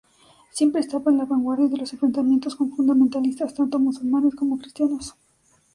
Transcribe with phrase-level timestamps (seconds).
[0.49, 5.13] Siempre estaba en la vanguardia de los enfrentamientos con fundamentalistas tanto musulmanes como cristianos.